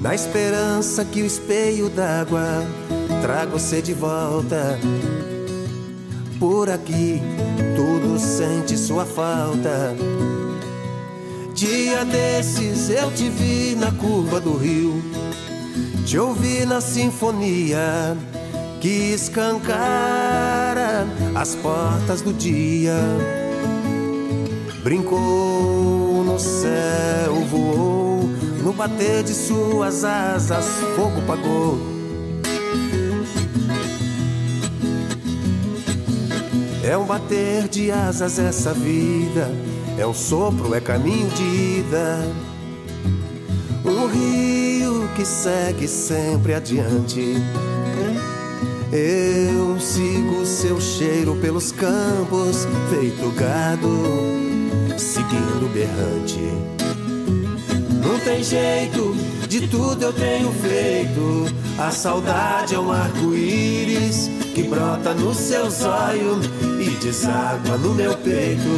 na 0.00 0.14
esperança 0.14 1.04
que 1.04 1.20
o 1.20 1.26
espelho 1.26 1.90
d'água 1.90 2.64
traga 3.22 3.50
você 3.50 3.82
de 3.82 3.92
volta. 3.92 4.78
Por 6.38 6.70
aqui, 6.70 7.20
tudo 7.74 8.20
sente 8.20 8.78
sua 8.78 9.04
falta. 9.04 9.96
Dia 11.52 12.04
desses 12.04 12.88
eu 12.88 13.10
te 13.10 13.28
vi 13.28 13.74
na 13.74 13.90
curva 13.90 14.38
do 14.38 14.56
rio, 14.56 15.02
te 16.06 16.16
ouvi 16.18 16.64
na 16.64 16.80
sinfonia 16.80 18.16
que 18.80 19.12
escancara 19.12 21.04
as 21.34 21.56
portas 21.56 22.22
do 22.22 22.32
dia. 22.32 22.94
Brincou 24.86 26.22
no 26.24 26.38
céu, 26.38 27.34
voou, 27.50 28.20
no 28.62 28.72
bater 28.72 29.24
de 29.24 29.34
suas 29.34 30.04
asas, 30.04 30.64
fogo 30.94 31.20
pagou. 31.26 31.76
É 36.84 36.96
um 36.96 37.04
bater 37.04 37.66
de 37.66 37.90
asas 37.90 38.38
essa 38.38 38.72
vida, 38.72 39.50
é 39.98 40.06
um 40.06 40.14
sopro, 40.14 40.72
é 40.72 40.80
caminho 40.80 41.30
de 41.30 41.80
ida. 41.80 42.24
Um 43.84 44.06
rio 44.06 45.08
que 45.16 45.24
segue 45.24 45.88
sempre 45.88 46.54
adiante. 46.54 47.34
Eu 48.92 49.80
sigo 49.80 50.46
seu 50.46 50.80
cheiro 50.80 51.34
pelos 51.40 51.72
campos, 51.72 52.68
feito 52.88 53.32
gado, 53.32 54.45
seguindo 54.98 55.72
berrante. 55.72 56.40
Não 58.02 58.18
tem 58.20 58.42
jeito, 58.42 59.14
de 59.48 59.68
tudo 59.68 60.02
eu 60.04 60.12
tenho 60.12 60.52
feito. 60.52 61.46
A 61.78 61.90
saudade 61.90 62.74
é 62.74 62.78
um 62.78 62.90
arco-íris 62.90 64.30
que 64.54 64.62
brota 64.62 65.12
no 65.12 65.34
seu 65.34 65.70
zóio 65.70 66.40
e 66.80 66.90
deságua 67.02 67.76
no 67.76 67.94
meu 67.94 68.16
peito. 68.16 68.70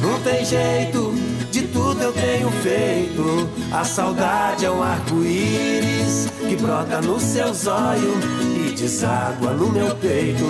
Não 0.00 0.20
tem 0.20 0.44
jeito, 0.44 1.14
de 1.50 1.62
tudo 1.62 2.02
eu 2.02 2.12
tenho 2.12 2.50
feito. 2.62 3.48
A 3.72 3.84
saudade 3.84 4.64
é 4.64 4.70
um 4.70 4.82
arco-íris 4.82 6.28
que 6.48 6.56
brota 6.56 7.00
no 7.00 7.18
seu 7.18 7.52
zóio 7.52 8.14
e 8.66 8.72
deságua 8.72 9.52
no 9.52 9.70
meu 9.70 9.94
peito. 9.96 10.44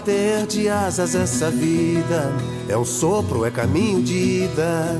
Bater 0.00 0.46
de 0.46 0.66
asas 0.66 1.14
essa 1.14 1.50
vida, 1.50 2.32
é 2.68 2.76
um 2.76 2.84
sopro, 2.86 3.44
é 3.44 3.50
caminho 3.50 4.02
de 4.02 4.44
ida. 4.44 4.98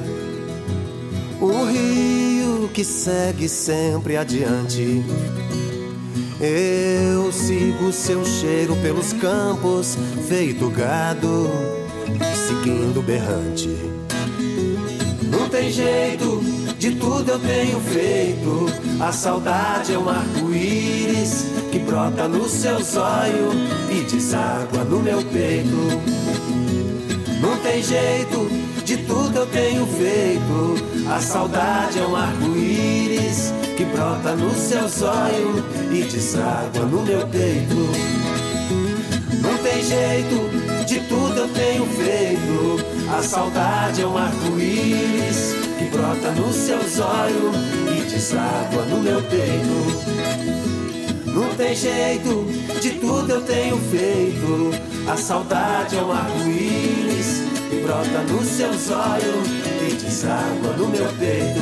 O 1.40 1.64
rio 1.64 2.68
que 2.68 2.84
segue 2.84 3.48
sempre 3.48 4.18
adiante. 4.18 5.02
Eu 6.38 7.32
sigo 7.32 7.90
seu 7.92 8.24
cheiro 8.26 8.76
pelos 8.76 9.14
campos, 9.14 9.96
feito 10.28 10.68
gado, 10.68 11.50
seguindo 12.46 13.02
berrante. 13.02 13.74
Não 15.30 15.48
tem 15.48 15.70
jeito, 15.70 16.39
de 16.80 16.92
tudo 16.92 17.30
eu 17.30 17.38
tenho 17.38 17.78
feito. 17.78 18.66
A 18.98 19.12
saudade 19.12 19.92
é 19.92 19.98
um 19.98 20.08
arco-íris 20.08 21.44
que 21.70 21.78
brota 21.78 22.26
no 22.26 22.48
seu 22.48 22.82
zóio 22.82 23.50
e 23.90 24.00
deságua 24.10 24.82
no 24.84 25.00
meu 25.00 25.22
peito. 25.24 25.76
Não 27.42 27.56
tem 27.58 27.82
jeito, 27.82 28.48
de 28.82 28.96
tudo 28.96 29.40
eu 29.40 29.46
tenho 29.46 29.86
feito. 29.86 31.10
A 31.14 31.20
saudade 31.20 31.98
é 31.98 32.02
um 32.02 32.16
arco-íris 32.16 33.52
que 33.76 33.84
brota 33.84 34.34
no 34.34 34.50
seu 34.54 34.88
zóio 34.88 35.62
e 35.92 36.02
deságua 36.04 36.86
no 36.86 37.02
meu 37.02 37.26
peito. 37.26 37.76
Não 39.42 39.58
tem 39.58 39.84
jeito, 39.84 40.86
de 40.86 41.00
tudo 41.00 41.40
eu 41.40 41.48
tenho 41.48 41.84
feito. 41.84 42.82
A 43.14 43.22
saudade 43.22 44.00
é 44.00 44.06
um 44.06 44.16
arco-íris 44.16 45.69
brota 46.00 46.30
no 46.30 46.50
seu 46.50 46.80
zóio 46.88 47.52
e 47.94 48.10
deságua 48.10 48.86
no 48.86 49.00
meu 49.02 49.22
peito. 49.24 50.00
Não 51.26 51.54
tem 51.56 51.74
jeito, 51.74 52.46
de 52.80 52.90
tudo 52.92 53.30
eu 53.30 53.42
tenho 53.42 53.76
feito. 53.76 54.70
A 55.06 55.16
saudade 55.16 55.98
é 55.98 56.02
um 56.02 56.10
arco-íris 56.10 57.42
que 57.68 57.80
brota 57.82 58.22
no 58.30 58.42
seu 58.42 58.72
zóio 58.72 59.42
e 59.86 59.94
deságua 59.94 60.72
no 60.78 60.88
meu 60.88 61.06
peito. 61.18 61.60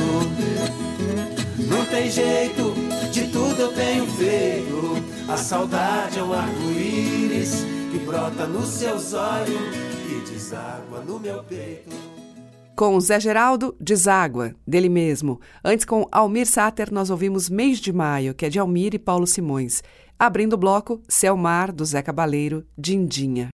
Não 1.67 1.85
tem 1.85 2.09
jeito, 2.09 2.73
de 3.11 3.27
tudo 3.27 3.61
eu 3.61 3.73
tenho 3.73 4.07
feito. 4.07 5.03
A 5.27 5.35
saudade 5.35 6.17
é 6.17 6.23
um 6.23 6.33
arco-íris 6.33 7.65
que 7.91 7.99
brota 7.99 8.47
no 8.47 8.65
seu 8.65 8.97
zóio 8.97 9.59
e 10.07 10.31
deságua 10.31 11.01
no 11.05 11.19
meu 11.19 11.43
peito. 11.43 12.08
Com 12.79 12.97
Zé 13.01 13.19
Geraldo, 13.19 13.75
Deságua, 13.77 14.55
dele 14.65 14.87
mesmo. 14.87 15.41
Antes, 15.61 15.83
com 15.83 16.07
Almir 16.09 16.47
Sater, 16.47 16.93
nós 16.93 17.09
ouvimos 17.09 17.49
Mês 17.49 17.77
de 17.77 17.91
Maio, 17.91 18.33
que 18.33 18.45
é 18.45 18.49
de 18.49 18.57
Almir 18.57 18.95
e 18.95 18.97
Paulo 18.97 19.27
Simões. 19.27 19.83
Abrindo 20.17 20.53
o 20.53 20.57
bloco, 20.57 21.03
Céu 21.05 21.35
Mar, 21.35 21.73
do 21.73 21.83
Zé 21.83 22.01
Cabaleiro, 22.01 22.65
Dindinha. 22.77 23.49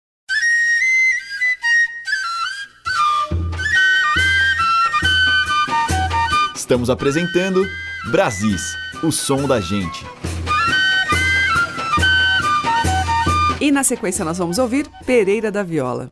Estamos 6.55 6.89
apresentando 6.89 7.63
Brasis, 8.09 8.75
o 9.03 9.11
som 9.11 9.47
da 9.47 9.61
gente. 9.61 10.03
E 13.61 13.71
na 13.71 13.83
sequência 13.83 14.25
nós 14.25 14.39
vamos 14.39 14.57
ouvir 14.57 14.89
Pereira 15.05 15.51
da 15.51 15.61
Viola. 15.61 16.11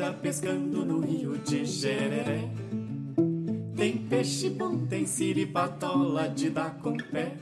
Vida 0.00 0.12
pescando 0.14 0.82
no 0.82 1.00
rio 1.00 1.36
de 1.36 1.66
Jereré. 1.66 2.48
Tem 3.76 3.98
peixe 3.98 4.48
bom, 4.48 4.86
tem 4.86 5.04
siripatola 5.04 6.26
de 6.26 6.48
dar 6.48 6.74
com 6.76 6.96
pé. 6.96 7.34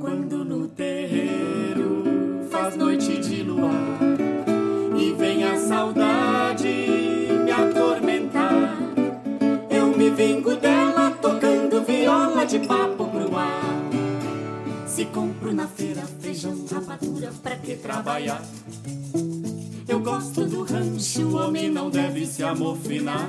Quando 0.00 0.44
no 0.44 0.68
terreiro 0.68 2.04
faz 2.50 2.76
noite 2.76 3.18
de 3.18 3.42
luar 3.42 3.98
e 4.96 5.12
vem 5.14 5.42
a 5.42 5.56
saudade 5.56 6.68
me 6.68 7.50
atormentar, 7.50 8.78
eu 9.68 9.88
me 9.96 10.08
vingo 10.10 10.54
dela 10.54 11.10
tocando 11.20 11.82
viola 11.82 12.44
de 12.44 12.60
papo 12.60 13.06
pro 13.06 13.36
ar. 13.36 13.90
Se 14.86 15.04
compro 15.06 15.52
na 15.52 15.66
feira 15.66 16.02
feijão, 16.20 16.64
rapadura, 16.70 17.32
pra 17.42 17.56
que 17.56 17.74
trabalhar? 17.74 18.40
Eu 20.00 20.04
gosto 20.04 20.46
do 20.46 20.62
rancho, 20.62 21.26
o 21.26 21.36
homem 21.36 21.70
não 21.70 21.90
deve 21.90 22.24
se 22.24 22.42
amofinar. 22.42 23.28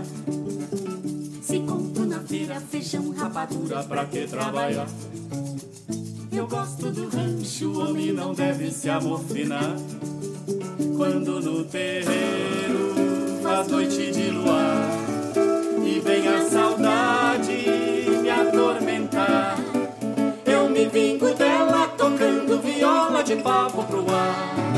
Se 1.41 1.59
compro 1.59 2.05
na 2.05 2.21
feira 2.21 2.61
feijão, 2.61 3.11
rapadura, 3.11 3.83
pra 3.83 4.05
que 4.05 4.25
trabalhar? 4.25 4.87
Eu 6.31 6.47
gosto 6.47 6.89
do 6.89 7.09
rancho, 7.09 7.67
o 7.67 7.79
homem 7.81 8.13
não 8.13 8.33
deve 8.33 8.71
se 8.71 8.89
amofinar. 8.89 9.75
Quando 10.95 11.41
no 11.41 11.65
terreiro 11.65 12.95
faz 13.43 13.67
noite 13.67 14.09
de 14.09 14.31
luar 14.31 14.87
e 15.85 15.99
vem 15.99 16.25
a 16.25 16.49
saudade 16.49 17.65
me 18.21 18.29
atormentar, 18.29 19.57
eu 20.45 20.69
me 20.69 20.85
vingo 20.85 21.33
dela 21.33 21.89
tocando 21.97 22.61
viola 22.61 23.21
de 23.21 23.35
papo 23.35 23.83
pro 23.83 24.09
ar. 24.09 24.70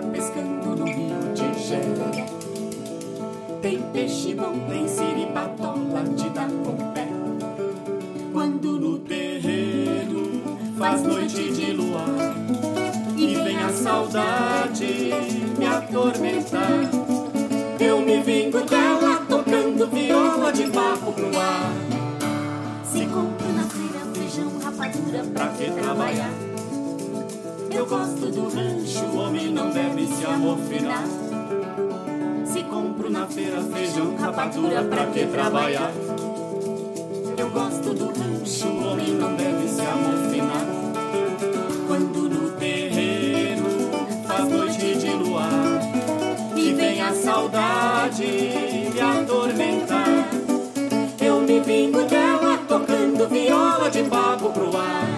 Pescando 0.00 0.76
no 0.76 0.84
rio 0.84 1.32
de 1.34 1.58
Jereré. 1.62 2.26
Tem 3.62 3.82
peixe 3.92 4.34
bom, 4.34 4.58
tem 4.68 4.86
siripatola 4.86 6.04
de 6.14 6.28
dar 6.30 6.48
com 6.48 6.76
pé. 6.92 7.08
Quando 8.32 8.78
no 8.78 8.98
terreiro 8.98 10.42
faz 10.78 11.02
noite 11.02 11.52
de 11.52 11.72
luar 11.72 12.36
e 13.16 13.34
vem 13.34 13.56
a 13.56 13.72
saudade 13.72 15.10
me 15.58 15.66
atormentar. 15.66 16.90
Eu 17.80 18.00
me 18.00 18.22
vingo 18.22 18.60
dela 18.62 19.24
tocando 19.28 19.86
viola 19.88 20.52
de 20.52 20.70
papo 20.70 21.12
pro 21.12 21.38
ar. 21.38 21.72
Se 22.84 23.06
compro 23.06 23.52
na 23.52 23.64
feira 23.64 24.06
feijão, 24.14 24.52
rapadura, 24.62 25.24
pra 25.32 25.48
que 25.48 25.70
trabalhar? 25.70 26.55
Eu 27.76 27.84
gosto 27.84 28.30
do 28.30 28.48
rancho, 28.48 29.04
o 29.04 29.18
homem 29.18 29.50
não 29.50 29.70
deve 29.70 30.06
se 30.06 30.24
amofinar. 30.24 31.04
Se 32.46 32.62
compro 32.64 33.10
na 33.10 33.26
feira 33.26 33.60
feijão, 33.60 34.16
rapadura, 34.16 34.82
pra 34.84 35.04
que 35.08 35.26
trabalhar? 35.26 35.92
Eu 37.36 37.50
gosto 37.50 37.92
do 37.92 38.06
rancho, 38.06 38.66
o 38.66 38.92
homem 38.92 39.10
não 39.10 39.36
deve 39.36 39.68
se 39.68 39.82
amofinar. 39.82 40.66
Quando 41.86 42.30
no 42.30 42.50
terreiro 42.52 43.64
faz 44.26 44.48
noite 44.48 44.94
de 44.96 45.10
luar 45.10 45.80
e 46.56 46.72
vem 46.72 47.02
a 47.02 47.12
saudade 47.12 48.24
me 48.24 49.00
atormentar. 49.00 50.30
Eu 51.20 51.42
me 51.42 51.60
vingo 51.60 52.04
dela 52.04 52.58
tocando 52.66 53.28
viola 53.28 53.90
de 53.90 54.02
papo 54.04 54.50
pro 54.50 54.74
ar. 54.78 55.15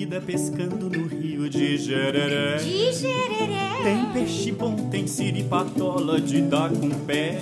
Vida 0.00 0.18
pescando 0.18 0.88
no 0.88 1.06
rio 1.06 1.46
de 1.50 1.76
Jereré. 1.76 2.56
De 2.56 2.90
Jereré. 2.90 3.82
Tem 3.82 4.06
peixe 4.14 4.50
bom, 4.50 4.74
tem 4.88 5.06
siripatola 5.06 6.18
de 6.18 6.40
dar 6.40 6.70
com 6.70 6.88
pé. 7.04 7.38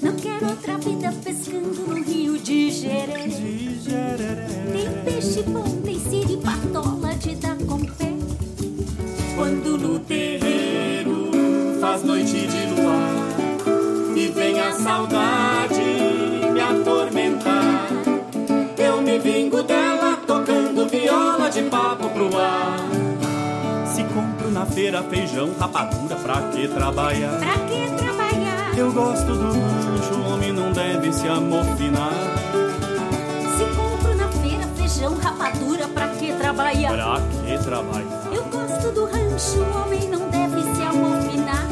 Não 0.00 0.16
quero 0.16 0.48
outra 0.48 0.78
vida 0.78 1.12
pescando 1.22 1.86
no 1.86 2.02
rio 2.02 2.38
de 2.38 2.70
Jereré. 2.70 3.26
De 3.26 3.78
Jereré. 3.78 4.46
Tem 4.72 5.04
peixe 5.04 5.42
bom, 5.42 5.67
compro 24.78 24.84
na 24.84 24.92
feira 24.92 25.02
feijão, 25.02 25.50
rapadura, 25.58 26.16
pra 26.16 26.42
que 26.50 26.68
trabalhar? 26.68 27.38
Pra 27.38 27.52
que 27.66 27.90
trabalhar? 27.96 28.78
Eu 28.78 28.92
gosto 28.92 29.26
do 29.26 29.46
rancho, 29.46 30.14
o 30.14 30.32
homem 30.32 30.52
não 30.52 30.72
deve 30.72 31.12
se 31.12 31.26
amofinar. 31.26 32.12
Se 33.56 33.64
compro 33.76 34.14
na 34.14 34.28
feira 34.28 34.66
feijão, 34.76 35.16
rapadura, 35.16 35.88
pra 35.88 36.08
que 36.10 36.32
trabalhar? 36.32 36.92
Pra 36.92 37.20
que 37.20 37.64
trabalhar? 37.64 38.28
Eu 38.32 38.44
gosto 38.44 38.92
do 38.92 39.04
rancho, 39.06 39.58
o 39.58 39.82
homem 39.82 40.08
não 40.08 40.30
deve 40.30 40.62
se 40.62 40.82
amofinar. 40.82 41.66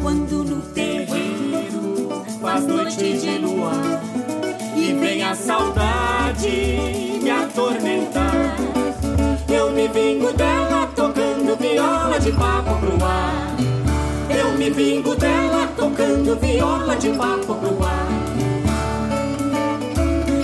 Quando 0.00 0.44
no 0.44 0.62
terreiro 0.62 2.24
faz 2.40 2.66
noite 2.66 3.18
de 3.18 3.38
luar 3.38 4.00
e 4.76 4.92
vem 4.94 5.22
a 5.24 5.34
saudade 5.34 6.99
papo 12.40 12.74
pro 12.76 13.04
ar. 13.04 13.54
Eu 14.30 14.56
me 14.56 14.70
vingo 14.70 15.14
dela 15.14 15.68
tocando 15.76 16.34
viola 16.40 16.96
de 16.96 17.10
papo 17.10 17.54
pro 17.54 17.84
ar. 17.84 18.08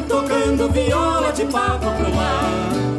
Tocando 0.07 0.69
viola 0.69 1.33
de 1.33 1.45
papo 1.47 1.87
pro 1.99 2.21
ar. 2.21 2.96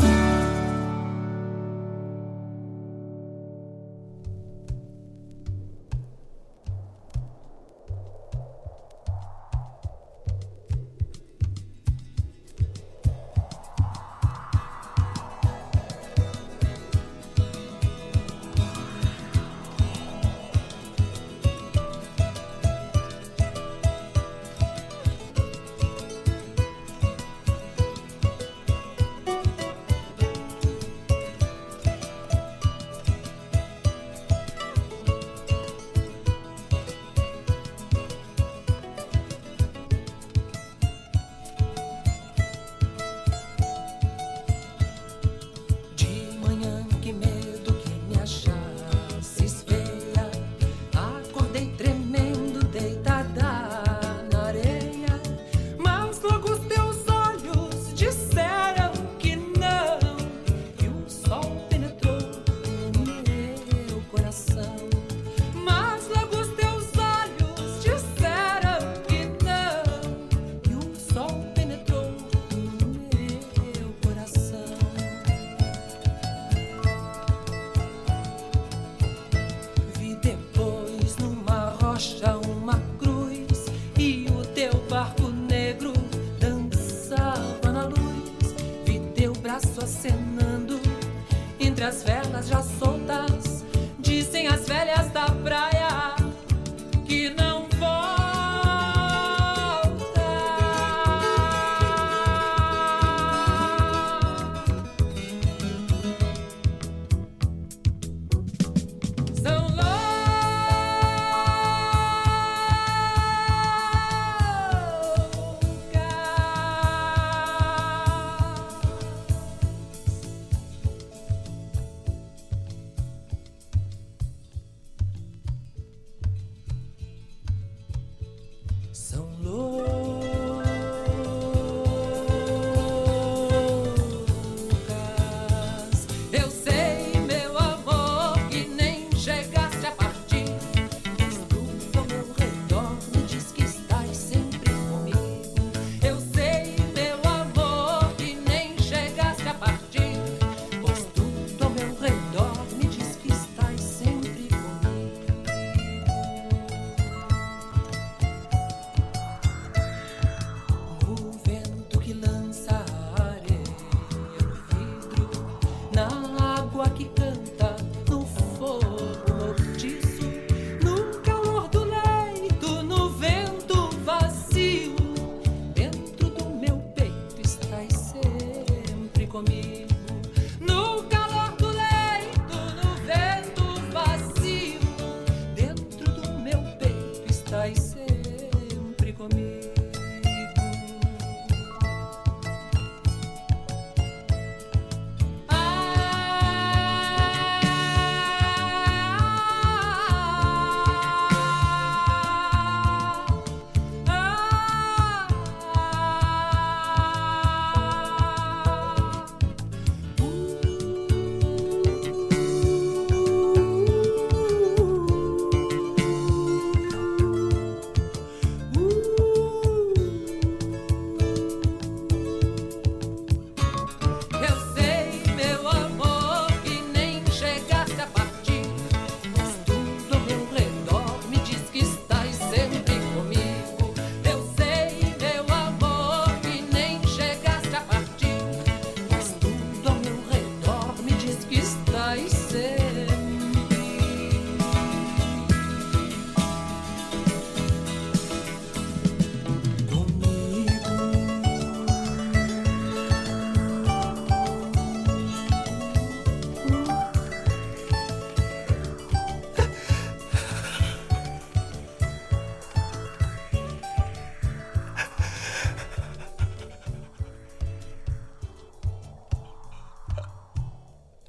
Entre 91.77 91.85
as 91.85 92.01
velas 92.01 92.47
já 92.47 92.63
soltas, 92.63 92.86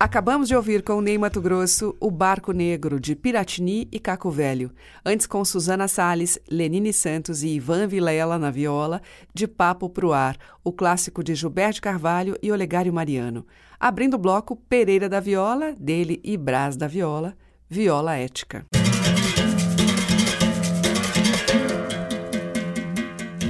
Acabamos 0.08 0.48
de 0.48 0.56
ouvir 0.56 0.82
com 0.82 1.02
Ney 1.02 1.18
Mato 1.18 1.38
Grosso 1.38 1.94
O 2.00 2.10
Barco 2.10 2.52
Negro, 2.52 2.98
de 2.98 3.14
Piratini 3.14 3.86
e 3.92 4.00
Caco 4.00 4.30
Velho. 4.30 4.72
Antes 5.04 5.26
com 5.26 5.44
Susana 5.44 5.86
Salles, 5.86 6.38
Lenine 6.50 6.94
Santos 6.94 7.42
e 7.42 7.48
Ivan 7.48 7.86
Vilela 7.86 8.38
na 8.38 8.50
viola, 8.50 9.02
De 9.34 9.46
Papo 9.46 9.90
Pro 9.90 10.14
Ar, 10.14 10.38
o 10.64 10.72
clássico 10.72 11.22
de 11.22 11.34
Gilberto 11.34 11.82
Carvalho 11.82 12.38
e 12.42 12.50
Olegário 12.50 12.90
Mariano. 12.90 13.46
Abrindo 13.78 14.14
o 14.14 14.18
bloco, 14.18 14.56
Pereira 14.56 15.10
da 15.10 15.20
Viola, 15.20 15.74
dele 15.78 16.18
e 16.24 16.38
Brás 16.38 16.74
da 16.74 16.86
Viola, 16.86 17.36
Viola 17.68 18.16
Ética. 18.16 18.64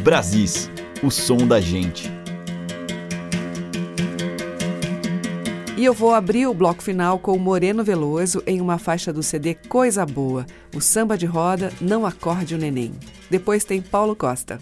Brasis, 0.02 0.68
o 1.04 1.08
som 1.08 1.46
da 1.46 1.60
gente. 1.60 2.17
E 5.78 5.84
eu 5.84 5.94
vou 5.94 6.12
abrir 6.12 6.44
o 6.48 6.52
bloco 6.52 6.82
final 6.82 7.20
com 7.20 7.32
o 7.34 7.38
Moreno 7.38 7.84
Veloso 7.84 8.42
em 8.48 8.60
uma 8.60 8.78
faixa 8.78 9.12
do 9.12 9.22
CD 9.22 9.54
Coisa 9.54 10.04
Boa, 10.04 10.44
o 10.74 10.80
samba 10.80 11.16
de 11.16 11.24
roda 11.24 11.72
Não 11.80 12.04
Acorde 12.04 12.56
o 12.56 12.58
Neném. 12.58 12.92
Depois 13.30 13.62
tem 13.62 13.80
Paulo 13.80 14.16
Costa. 14.16 14.58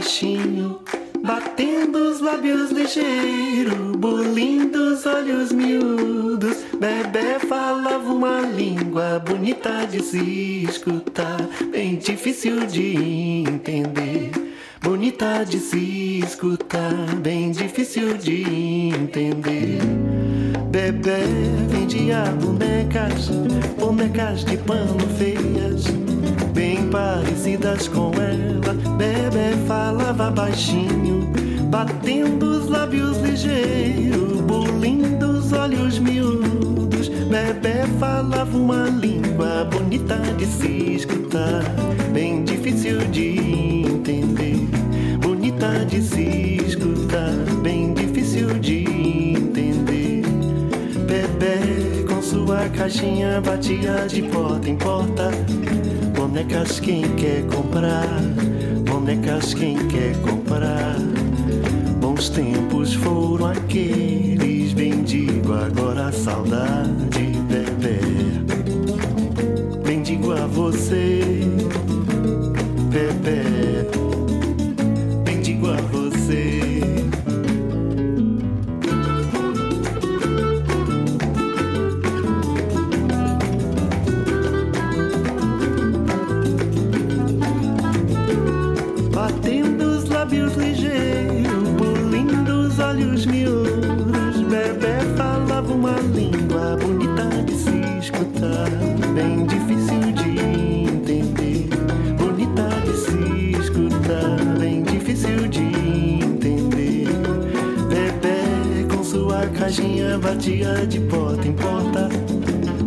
Baixinho, 0.00 0.80
batendo 1.22 2.10
os 2.10 2.20
lábios 2.20 2.70
ligeiro, 2.70 3.98
bolindo 3.98 4.94
os 4.94 5.04
olhos 5.04 5.52
miúdos. 5.52 6.56
Bebê 6.72 7.38
falava 7.46 8.10
uma 8.10 8.40
língua 8.40 9.18
bonita 9.18 9.86
de 9.86 10.02
se 10.02 10.64
escutar, 10.64 11.38
bem 11.70 11.96
difícil 11.96 12.66
de 12.66 13.44
entender. 13.46 14.30
Bonita 14.80 15.44
de 15.44 15.58
se 15.58 16.20
escutar, 16.20 16.94
bem 17.16 17.50
difícil 17.50 18.16
de 18.16 18.42
entender. 18.94 19.80
Bebê 20.70 21.24
vendia 21.68 22.24
bonecas, 22.40 23.28
bonecas 23.78 24.46
de 24.46 24.56
pano 24.56 24.98
feias 25.18 25.84
bem 26.60 26.88
parecidas 26.90 27.88
com 27.88 28.09
baixinho, 30.60 31.26
batendo 31.70 32.58
os 32.58 32.68
lábios 32.68 33.16
ligeiro, 33.18 34.42
bulindo 34.42 35.30
os 35.30 35.52
olhos 35.52 35.98
miúdos. 35.98 37.08
Bebê 37.08 37.86
falava 37.98 38.54
uma 38.56 38.88
língua 38.88 39.64
bonita 39.70 40.16
de 40.36 40.44
se 40.44 40.69
quem 59.54 59.76
quer 59.88 60.16
comprar. 60.22 60.96
Bons 62.00 62.28
tempos 62.28 62.94
foram 62.94 63.46
aqueles, 63.46 64.72
bendigo 64.72 65.52
agora 65.52 66.08
a 66.08 66.12
saudade, 66.12 67.09
batia 110.18 110.86
de 110.86 111.00
porta 111.00 111.46
em 111.46 111.52
porta. 111.52 112.08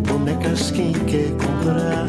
Bonecas 0.08 0.72
quem 0.72 0.94
quer 0.94 1.30
comprar, 1.32 2.06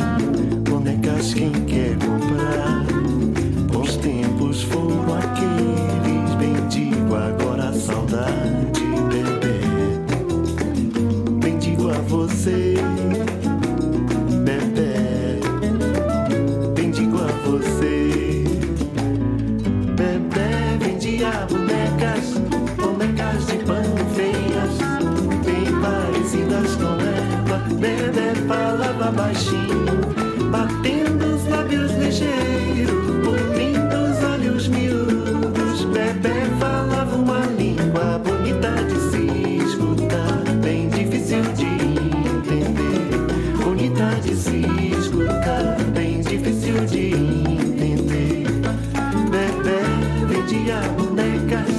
bonecas, 50.97 51.70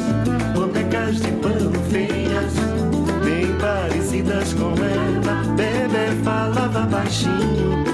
bonecas 0.54 1.20
de 1.20 1.32
pano 1.42 1.80
feias, 1.90 2.54
bem 3.24 3.54
parecidas 3.60 4.54
com 4.54 4.74
ela. 4.84 5.44
Bebê 5.56 6.16
falava 6.24 6.82
baixinho 6.82 7.85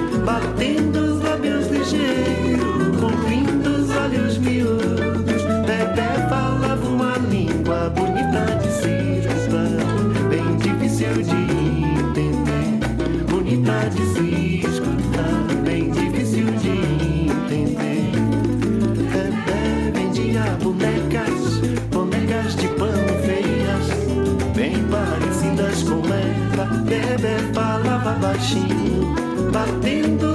baixinho, 28.41 29.13
batendo 29.53 30.30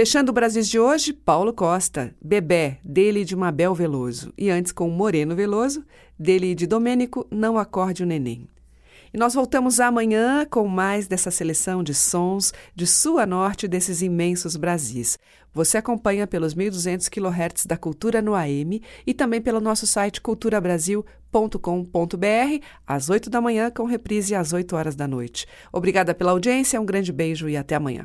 Fechando 0.00 0.30
o 0.30 0.32
Brasil 0.32 0.62
de 0.62 0.80
hoje, 0.80 1.12
Paulo 1.12 1.52
Costa, 1.52 2.14
Bebé, 2.22 2.78
dele 2.82 3.22
de 3.22 3.36
Mabel 3.36 3.74
Veloso. 3.74 4.32
E 4.38 4.48
antes 4.48 4.72
com 4.72 4.88
Moreno 4.88 5.36
Veloso, 5.36 5.84
dele 6.18 6.54
de 6.54 6.66
Domênico, 6.66 7.26
Não 7.30 7.58
Acorde 7.58 8.02
o 8.02 8.06
Neném. 8.06 8.48
E 9.12 9.18
nós 9.18 9.34
voltamos 9.34 9.78
amanhã 9.78 10.46
com 10.46 10.66
mais 10.66 11.06
dessa 11.06 11.30
seleção 11.30 11.82
de 11.82 11.92
sons 11.92 12.50
de 12.74 12.86
sul 12.86 13.18
a 13.18 13.26
norte 13.26 13.68
desses 13.68 14.00
imensos 14.00 14.56
Brasis. 14.56 15.18
Você 15.52 15.76
acompanha 15.76 16.26
pelos 16.26 16.54
1.200 16.54 17.10
kHz 17.10 17.66
da 17.66 17.76
Cultura 17.76 18.22
no 18.22 18.34
AM 18.34 18.80
e 19.06 19.12
também 19.12 19.42
pelo 19.42 19.60
nosso 19.60 19.86
site 19.86 20.22
culturabrasil.com.br, 20.22 22.64
às 22.86 23.10
8 23.10 23.28
da 23.28 23.42
manhã, 23.42 23.70
com 23.70 23.84
reprise 23.84 24.34
às 24.34 24.54
8 24.54 24.74
horas 24.74 24.96
da 24.96 25.06
noite. 25.06 25.46
Obrigada 25.70 26.14
pela 26.14 26.30
audiência, 26.30 26.80
um 26.80 26.86
grande 26.86 27.12
beijo 27.12 27.50
e 27.50 27.56
até 27.58 27.74
amanhã. 27.74 28.04